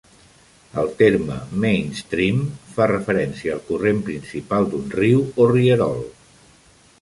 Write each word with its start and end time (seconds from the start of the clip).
El 0.83 0.87
terme 1.01 1.35
"mainstream" 1.65 2.39
fa 2.77 2.87
referència 2.93 3.53
al 3.57 3.61
corrent 3.69 4.01
principal 4.09 4.67
d'un 4.73 4.89
riu 4.97 5.23
o 5.45 5.49
rierol. 5.55 6.03